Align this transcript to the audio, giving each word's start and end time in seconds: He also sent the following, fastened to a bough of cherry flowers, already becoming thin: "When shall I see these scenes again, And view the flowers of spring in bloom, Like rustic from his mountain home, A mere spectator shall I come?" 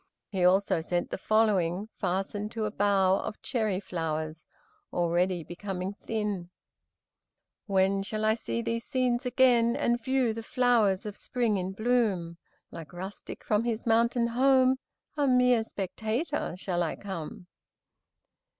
He 0.29 0.43
also 0.43 0.81
sent 0.81 1.11
the 1.11 1.17
following, 1.19 1.87
fastened 1.93 2.51
to 2.53 2.65
a 2.65 2.71
bough 2.71 3.17
of 3.19 3.39
cherry 3.43 3.79
flowers, 3.79 4.47
already 4.91 5.43
becoming 5.43 5.93
thin: 5.93 6.49
"When 7.67 8.01
shall 8.01 8.25
I 8.25 8.33
see 8.33 8.63
these 8.63 8.83
scenes 8.83 9.27
again, 9.27 9.75
And 9.75 10.03
view 10.03 10.33
the 10.33 10.41
flowers 10.41 11.05
of 11.05 11.15
spring 11.15 11.55
in 11.57 11.73
bloom, 11.73 12.39
Like 12.71 12.93
rustic 12.93 13.43
from 13.43 13.63
his 13.63 13.85
mountain 13.85 14.25
home, 14.29 14.79
A 15.17 15.27
mere 15.27 15.63
spectator 15.63 16.55
shall 16.57 16.81
I 16.81 16.95
come?" 16.95 17.45